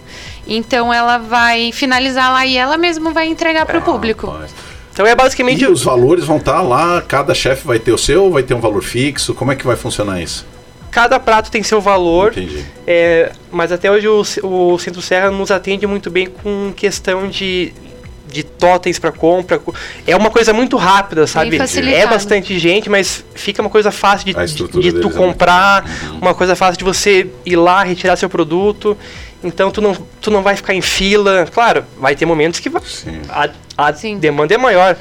[0.47, 4.27] Então ela vai finalizar lá e ela mesma vai entregar para o público.
[4.27, 4.51] Rapaz.
[4.93, 5.63] Então é basicamente.
[5.63, 8.53] E os valores vão estar tá lá, cada chefe vai ter o seu, vai ter
[8.53, 9.33] um valor fixo?
[9.33, 10.45] Como é que vai funcionar isso?
[10.89, 12.31] Cada prato tem seu valor.
[12.31, 12.65] Entendi.
[12.85, 17.73] É, mas até hoje o, o Centro Serra nos atende muito bem com questão de
[18.31, 19.61] de totens para compra.
[20.07, 21.57] É uma coisa muito rápida, sabe?
[21.93, 26.11] É bastante gente, mas fica uma coisa fácil de, de, de tu é comprar, é
[26.13, 28.97] uma coisa fácil de você ir lá, retirar seu produto.
[29.43, 31.47] Então tu não, tu não vai ficar em fila.
[31.51, 32.71] Claro, vai ter momentos que
[33.29, 34.95] a, a demanda é maior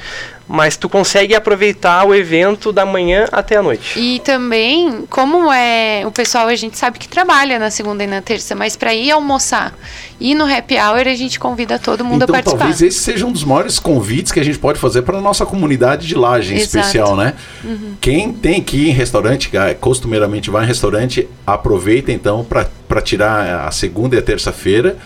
[0.51, 3.97] mas tu consegue aproveitar o evento da manhã até a noite.
[3.97, 8.21] E também, como é o pessoal, a gente sabe que trabalha na segunda e na
[8.21, 9.73] terça, mas para ir almoçar
[10.19, 12.65] e no happy hour a gente convida todo mundo então, a participar.
[12.65, 15.45] Talvez esse seja um dos maiores convites que a gente pode fazer para a nossa
[15.45, 17.33] comunidade de laje em especial, né?
[17.63, 17.93] Uhum.
[18.01, 23.71] Quem tem que ir em restaurante, costumeiramente vai em restaurante, aproveita então para tirar a
[23.71, 24.97] segunda e a terça-feira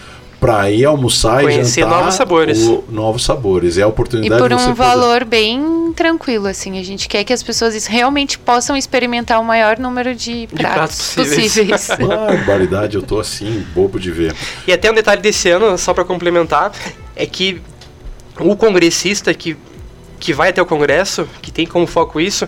[0.46, 2.60] para ir almoçar Conhecer e jantar novos sabores.
[2.68, 3.78] O, novos sabores.
[3.80, 5.26] É a oportunidade E por um valor poder...
[5.26, 6.78] bem tranquilo, assim.
[6.78, 11.14] A gente quer que as pessoas realmente possam experimentar o maior número de, de pratos,
[11.14, 11.88] pratos possíveis.
[11.88, 11.88] possíveis.
[12.46, 14.36] Barbaridade, eu tô assim, bobo de ver.
[14.68, 16.72] E até um detalhe desse ano, só para complementar,
[17.16, 17.60] é que
[18.40, 19.58] o congressista que,
[20.20, 22.48] que vai até o congresso, que tem como foco isso,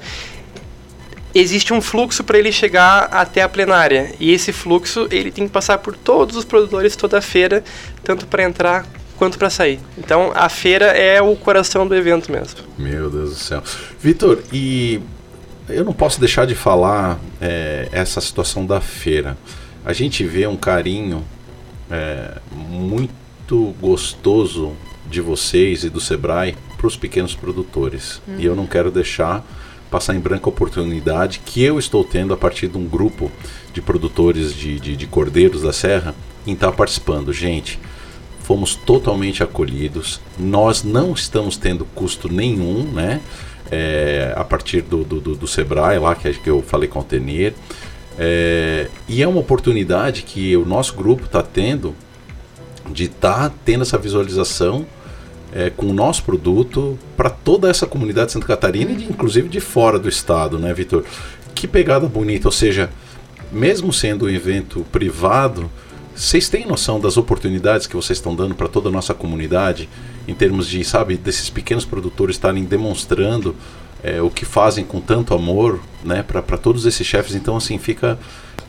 [1.39, 4.13] existe um fluxo para ele chegar até a plenária.
[4.19, 7.63] E esse fluxo ele tem que passar por todos os produtores toda a feira,
[8.03, 8.85] tanto para entrar
[9.17, 9.79] quanto para sair.
[9.97, 12.59] Então a feira é o coração do evento mesmo.
[12.77, 13.63] Meu Deus do céu.
[13.99, 15.01] Vitor, e
[15.69, 19.37] eu não posso deixar de falar é, essa situação da feira.
[19.83, 21.25] A gente vê um carinho
[21.89, 24.73] é, muito gostoso
[25.09, 28.21] de vocês e do Sebrae para os pequenos produtores.
[28.27, 28.39] Uhum.
[28.39, 29.45] E eu não quero deixar
[29.89, 33.31] passar em branco a oportunidade que eu estou tendo a partir de um grupo
[33.73, 36.13] de produtores de, de, de cordeiros da serra
[36.45, 37.31] em estar participando.
[37.33, 37.79] Gente,
[38.41, 43.21] fomos totalmente acolhidos, nós não estamos tendo custo nenhum, né?
[43.69, 47.03] É, a partir do, do, do, do, Sebrae lá que, que eu falei com o
[47.03, 47.53] Tenir.
[48.17, 51.93] É, e é uma oportunidade que o nosso grupo está tendo
[52.89, 54.85] de estar tá tendo essa visualização
[55.53, 59.59] é, com o nosso produto para toda essa comunidade de Santa Catarina e inclusive de
[59.59, 61.03] fora do estado, né, Vitor?
[61.55, 62.89] Que pegada bonita, ou seja,
[63.51, 65.69] mesmo sendo um evento privado,
[66.15, 69.87] vocês têm noção das oportunidades que vocês estão dando para toda a nossa comunidade,
[70.27, 73.55] em termos de, sabe, desses pequenos produtores estarem demonstrando
[74.03, 77.35] é, o que fazem com tanto amor, né, para todos esses chefes.
[77.35, 78.17] Então, assim, fica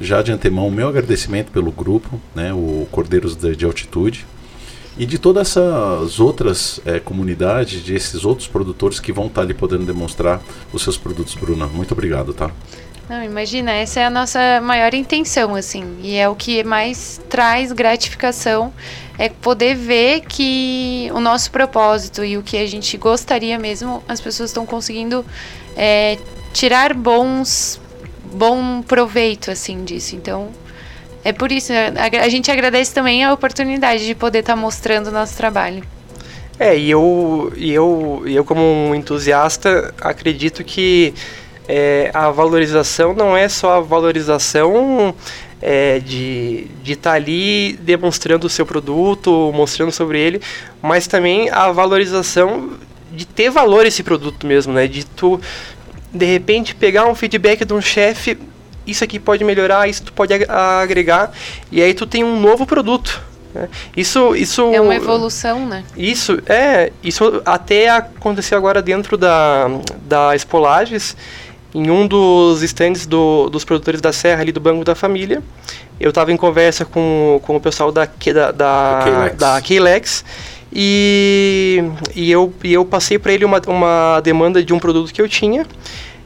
[0.01, 4.27] já de antemão o meu agradecimento pelo grupo, né, o Cordeiros de, de Altitude,
[4.99, 9.55] e de todas essas outras é, comunidades, de esses outros produtores que vão estar ali
[9.55, 11.67] podendo demonstrar os seus produtos, Bruna.
[11.67, 12.51] Muito obrigado, tá?
[13.09, 17.73] Não, imagina, essa é a nossa maior intenção, assim, e é o que mais traz
[17.73, 18.71] gratificação,
[19.17, 24.21] é poder ver que o nosso propósito e o que a gente gostaria mesmo, as
[24.21, 25.25] pessoas estão conseguindo
[25.75, 26.19] é,
[26.53, 27.81] tirar bons,
[28.35, 30.15] bom proveito, assim, disso.
[30.15, 30.51] Então,
[31.29, 31.93] é por isso, né?
[31.97, 35.83] a, a gente agradece também a oportunidade de poder estar tá mostrando o nosso trabalho.
[36.59, 41.13] É, e eu, e eu, eu como um entusiasta, acredito que
[41.69, 45.15] é, a valorização não é só a valorização
[45.61, 50.41] é, de estar tá ali demonstrando o seu produto, mostrando sobre ele,
[50.81, 52.71] mas também a valorização
[53.13, 54.87] de ter valor esse produto mesmo, né?
[54.87, 55.39] De tu,
[56.13, 58.39] de repente, pegar um feedback de um chefe
[58.91, 61.33] isso aqui pode melhorar, isso tu pode agregar,
[61.71, 63.23] e aí tu tem um novo produto.
[63.55, 63.69] Né?
[63.97, 65.85] Isso, isso é uma evolução, né?
[65.97, 69.69] Isso é, isso até aconteceu agora dentro da
[70.03, 71.17] da Espolages,
[71.75, 75.43] em um dos estandes do, dos produtores da Serra ali do Banco da Família.
[76.01, 80.25] Eu estava em conversa com, com o pessoal da da da, da Keylex
[80.73, 81.83] e,
[82.15, 85.29] e, eu, e eu passei para ele uma, uma demanda de um produto que eu
[85.29, 85.67] tinha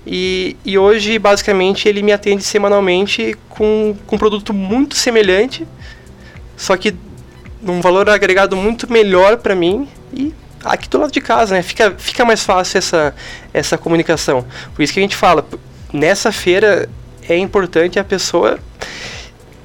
[0.06, 5.66] e, e hoje, basicamente, ele me atende semanalmente com, com um produto muito semelhante,
[6.56, 6.94] só que
[7.60, 10.34] num valor agregado muito melhor para mim e
[10.64, 11.62] aqui do lado de casa, né?
[11.62, 13.14] Fica, fica mais fácil essa,
[13.52, 14.44] essa comunicação.
[14.74, 15.46] Por isso que a gente fala,
[15.92, 16.88] nessa feira
[17.28, 18.58] é importante a pessoa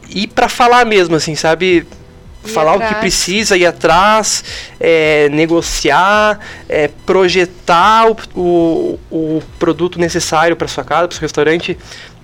[0.09, 1.85] ir para falar mesmo, assim, sabe?
[2.47, 2.91] Ir falar atrás.
[2.91, 4.43] o que precisa, ir atrás,
[4.79, 11.21] é, negociar, é, projetar o, o, o, produto necessário para sua casa, para o seu
[11.21, 11.77] restaurante,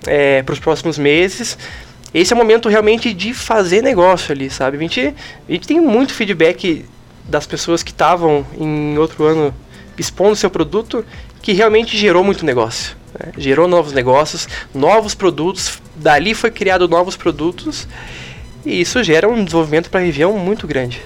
[0.06, 1.58] é, para os próximos meses.
[2.12, 4.76] Esse é o momento realmente de fazer negócio ali, sabe?
[4.76, 5.14] A gente,
[5.48, 6.84] a gente tem muito feedback
[7.24, 9.54] das pessoas que estavam em outro ano
[9.98, 11.04] expondo seu produto
[11.42, 12.96] que realmente gerou muito negócio.
[13.18, 13.32] Né?
[13.36, 17.86] Gerou novos negócios, novos produtos, dali foi criado novos produtos
[18.64, 21.00] e isso gera um desenvolvimento para a região muito grande.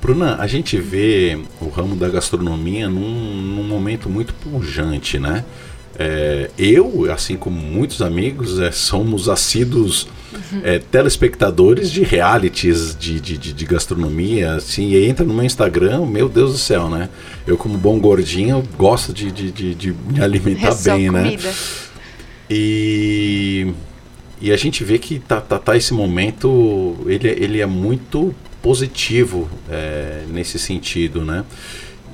[0.00, 5.44] Bruna, a gente vê o ramo da gastronomia num, num momento muito pujante, né?
[5.98, 10.06] É, eu, assim como muitos amigos, é, somos assíduos
[10.62, 16.04] é, telespectadores de realities de, de, de, de, gastronomia, assim, e entra no meu Instagram,
[16.04, 17.08] meu Deus do céu, né?
[17.46, 21.22] Eu, como bom gordinho, gosto de, de, de, de me alimentar é bem, né?
[21.22, 21.54] Comida.
[22.50, 23.72] E,
[24.40, 29.48] e a gente vê que tá, tá, tá esse momento, ele, ele é muito positivo
[29.70, 31.44] é, nesse sentido, né?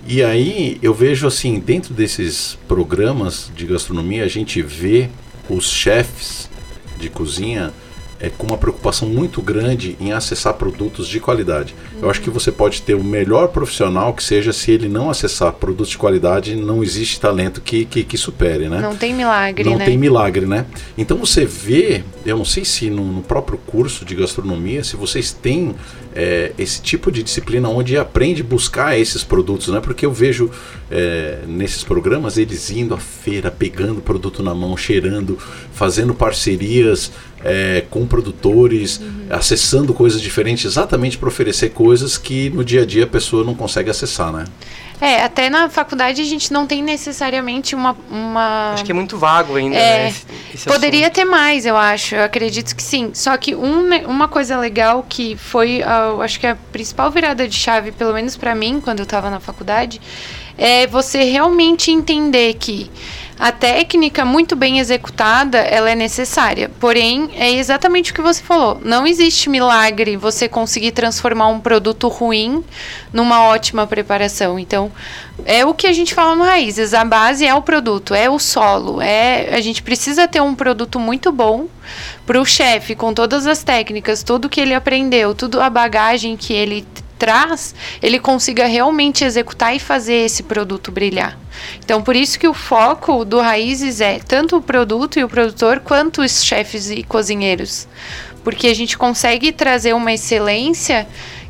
[0.06, 5.08] E aí eu vejo assim, dentro desses programas de gastronomia, a gente vê
[5.48, 6.50] os chefes
[6.98, 7.72] de cozinha
[8.22, 11.74] é, com uma preocupação muito grande em acessar produtos de qualidade.
[11.94, 12.02] Uhum.
[12.02, 15.52] Eu acho que você pode ter o melhor profissional que seja, se ele não acessar
[15.54, 18.80] produtos de qualidade, não existe talento que, que, que supere, né?
[18.80, 19.84] Não tem milagre, não né?
[19.84, 20.64] tem milagre, né?
[20.96, 25.32] Então você vê, eu não sei se no, no próprio curso de gastronomia, se vocês
[25.32, 25.74] têm
[26.14, 29.80] é, esse tipo de disciplina onde aprende a buscar esses produtos, né?
[29.80, 30.48] Porque eu vejo
[30.90, 35.36] é, nesses programas eles indo à feira, pegando produto na mão, cheirando,
[35.72, 37.10] fazendo parcerias
[37.44, 39.26] é, com produtores, uhum.
[39.30, 43.54] acessando coisas diferentes, exatamente para oferecer coisas que no dia a dia a pessoa não
[43.54, 44.44] consegue acessar, né?
[45.00, 47.96] É, até na faculdade a gente não tem necessariamente uma.
[48.10, 48.74] uma...
[48.74, 50.08] Acho que é muito vago ainda, é, né?
[50.10, 51.14] Esse, esse poderia assunto.
[51.14, 52.14] ter mais, eu acho.
[52.14, 53.10] Eu acredito que sim.
[53.14, 57.56] Só que um, uma coisa legal que foi, uh, acho que a principal virada de
[57.56, 60.00] chave, pelo menos para mim, quando eu estava na faculdade,
[60.56, 62.90] é você realmente entender que
[63.42, 66.70] a técnica muito bem executada, ela é necessária.
[66.78, 68.80] Porém, é exatamente o que você falou.
[68.84, 72.62] Não existe milagre você conseguir transformar um produto ruim
[73.12, 74.60] numa ótima preparação.
[74.60, 74.92] Então,
[75.44, 76.94] é o que a gente fala no Raízes.
[76.94, 79.02] A base é o produto, é o solo.
[79.02, 81.66] É, a gente precisa ter um produto muito bom
[82.24, 86.52] para o chefe, com todas as técnicas, tudo que ele aprendeu, tudo a bagagem que
[86.52, 86.86] ele
[87.22, 91.38] traz, ele consiga realmente executar e fazer esse produto brilhar.
[91.78, 95.78] Então, por isso que o foco do Raízes é tanto o produto e o produtor,
[95.78, 97.86] quanto os chefes e cozinheiros.
[98.42, 101.06] Porque a gente consegue trazer uma excelência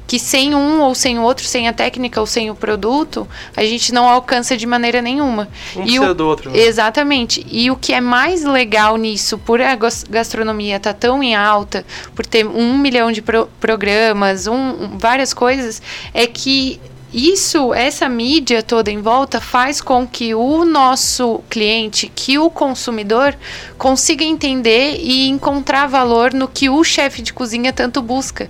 [0.07, 3.27] que sem um ou sem o outro, sem a técnica ou sem o produto,
[3.57, 5.49] a gente não alcança de maneira nenhuma.
[5.77, 6.51] Um e o, do outro.
[6.51, 6.59] Né?
[6.59, 7.47] Exatamente.
[7.51, 9.77] E o que é mais legal nisso, por a
[10.11, 11.85] gastronomia estar tá tão em alta,
[12.15, 15.81] por ter um milhão de pro programas, um, várias coisas,
[16.13, 16.81] é que
[17.13, 23.37] isso, essa mídia toda em volta faz com que o nosso cliente, que o consumidor
[23.77, 28.49] consiga entender e encontrar valor no que o chefe de cozinha tanto busca,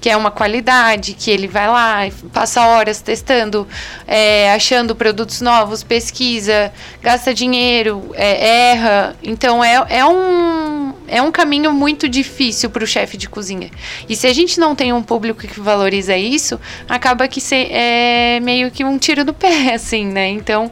[0.00, 2.02] que é uma qualidade, que ele vai lá,
[2.32, 3.66] passa horas testando,
[4.06, 9.16] é, achando produtos novos, pesquisa, gasta dinheiro, é, erra.
[9.24, 13.70] Então é, é um é um caminho muito difícil para o chefe de cozinha.
[14.08, 18.70] E se a gente não tem um público que valoriza isso, acaba que é meio
[18.70, 20.28] que um tiro do pé, assim, né?
[20.28, 20.70] Então,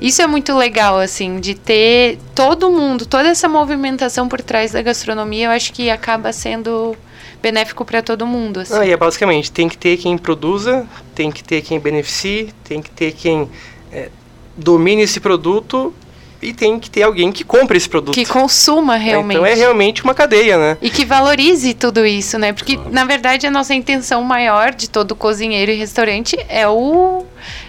[0.00, 4.82] isso é muito legal, assim, de ter todo mundo, toda essa movimentação por trás da
[4.82, 6.96] gastronomia, eu acho que acaba sendo
[7.42, 8.60] benéfico para todo mundo.
[8.60, 8.74] Assim.
[8.74, 12.82] Ah, e é basicamente, tem que ter quem produza, tem que ter quem beneficie, tem
[12.82, 13.48] que ter quem
[13.90, 14.10] é,
[14.56, 15.94] domine esse produto
[16.42, 18.14] e tem que ter alguém que compre esse produto.
[18.14, 19.36] Que consuma realmente.
[19.36, 20.78] Então é realmente uma cadeia, né?
[20.80, 22.52] E que valorize tudo isso, né?
[22.52, 22.90] Porque, claro.
[22.90, 27.24] na verdade, a nossa intenção maior de todo cozinheiro e restaurante é o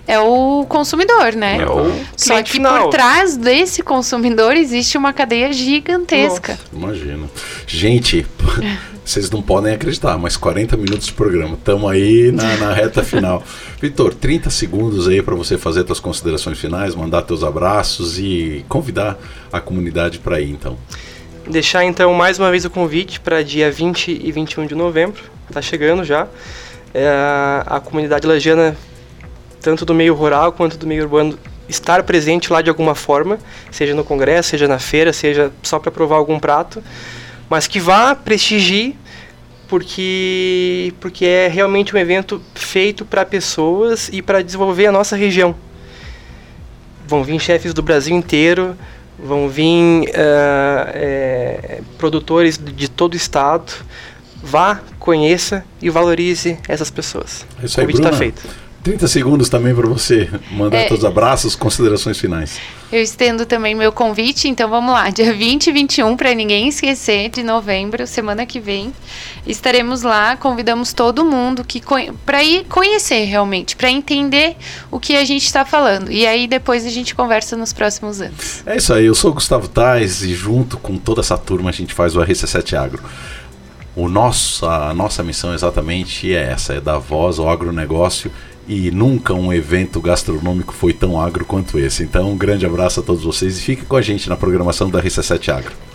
[0.07, 1.59] é o consumidor, né?
[1.61, 2.83] É o Só que final.
[2.83, 6.57] por trás desse consumidor existe uma cadeia gigantesca.
[6.73, 7.29] Nossa, imagina.
[7.67, 8.25] Gente,
[9.11, 11.55] vocês não podem acreditar, mas 40 minutos de programa.
[11.55, 13.43] Estamos aí na, na, reta final.
[13.81, 19.19] Vitor, 30 segundos aí para você fazer suas considerações finais, mandar teus abraços e convidar
[19.51, 20.77] a comunidade para ir, então.
[21.45, 25.21] Deixar então mais uma vez o convite para dia 20 e 21 de novembro.
[25.49, 26.27] Está chegando já.
[26.93, 27.09] É,
[27.65, 28.77] a comunidade lagiana,
[29.59, 31.37] tanto do meio rural quanto do meio urbano,
[31.67, 33.37] estar presente lá de alguma forma,
[33.71, 36.81] seja no congresso, seja na feira, seja só para provar algum prato
[37.51, 38.95] mas que vá, prestigie,
[39.71, 45.55] porque, porque é realmente um evento feito para pessoas e para desenvolver a nossa região.
[47.07, 48.75] Vão vir chefes do Brasil inteiro,
[49.17, 53.71] vão vir uh, é, produtores de todo o estado.
[54.43, 57.45] Vá, conheça e valorize essas pessoas.
[57.63, 58.41] Isso aí, o convite está feito.
[58.83, 62.59] 30 segundos também para você mandar é, todos os abraços, considerações finais.
[62.91, 67.29] Eu estendo também meu convite, então vamos lá, dia 20 e 21, para ninguém esquecer,
[67.29, 68.91] de novembro, semana que vem.
[69.45, 71.81] Estaremos lá, convidamos todo mundo que
[72.25, 74.55] para ir conhecer realmente, para entender
[74.89, 76.11] o que a gente está falando.
[76.11, 78.63] E aí depois a gente conversa nos próximos anos.
[78.65, 81.73] É isso aí, eu sou o Gustavo Tais e junto com toda essa turma a
[81.73, 83.03] gente faz o RC7 Agro.
[83.95, 88.31] O nosso, a nossa missão exatamente é essa, é dar voz ao agronegócio
[88.67, 92.03] e nunca um evento gastronômico foi tão agro quanto esse.
[92.03, 95.01] Então, um grande abraço a todos vocês e fique com a gente na programação da
[95.01, 95.90] RC7 Agro.